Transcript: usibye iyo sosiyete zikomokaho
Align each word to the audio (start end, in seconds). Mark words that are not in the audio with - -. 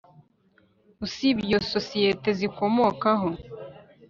usibye 1.05 1.43
iyo 1.49 1.59
sosiyete 1.71 2.29
zikomokaho 2.39 3.29